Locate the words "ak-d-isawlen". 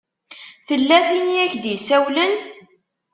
1.45-2.33